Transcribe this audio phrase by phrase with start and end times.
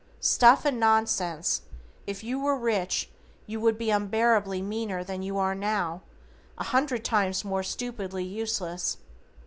[0.19, 1.61] Stuff and nonsense,
[2.07, 3.11] if you were rich
[3.45, 6.01] you would be unbearably meaner than you are now,
[6.57, 8.97] a hundred times more stupidly useless.